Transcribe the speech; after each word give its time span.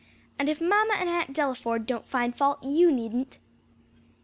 And 0.39 0.49
if 0.49 0.59
mamma 0.59 0.95
and 0.99 1.07
Aunt 1.07 1.31
Delaford 1.31 1.85
don't 1.85 2.07
find 2.07 2.35
fault, 2.35 2.63
you 2.63 2.91
needn't." 2.91 3.37